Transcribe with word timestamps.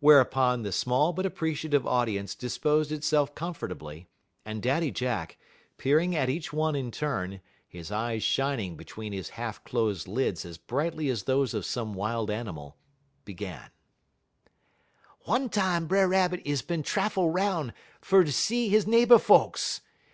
Whereupon, 0.00 0.62
the 0.62 0.72
small 0.72 1.12
but 1.12 1.26
appreciative 1.26 1.86
audience 1.86 2.34
disposed 2.34 2.90
itself 2.90 3.34
comfortably, 3.34 4.08
and 4.42 4.62
Daddy 4.62 4.90
Jack, 4.90 5.36
peering 5.76 6.16
at 6.16 6.30
each 6.30 6.50
one 6.50 6.74
in 6.74 6.90
turn, 6.90 7.42
his 7.68 7.92
eyes 7.92 8.22
shining 8.22 8.78
between 8.78 9.12
his 9.12 9.28
half 9.28 9.62
closed 9.64 10.08
lids 10.08 10.46
as 10.46 10.56
brightly 10.56 11.10
as 11.10 11.24
those 11.24 11.52
of 11.52 11.66
some 11.66 11.92
wild 11.92 12.30
animal, 12.30 12.78
began: 13.26 13.68
"One 15.26 15.50
tam 15.50 15.88
B'er 15.88 16.08
Rabbit 16.08 16.40
is 16.46 16.62
bin 16.62 16.82
traffel 16.82 17.30
'roun' 17.30 17.74
fer 18.00 18.24
see 18.24 18.74
'e 18.74 18.80
neighbor 18.86 19.18
folks. 19.18 19.82